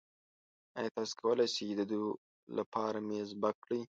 ایا 0.77 0.89
تاسو 0.95 1.13
کولی 1.21 1.47
شئ 1.55 1.67
د 1.79 1.81
دوو 1.91 2.11
لپاره 2.57 2.97
میز 3.07 3.29
بک 3.41 3.55
کړئ؟ 3.63 3.81